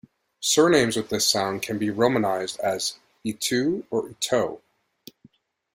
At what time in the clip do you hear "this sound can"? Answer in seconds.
1.09-1.75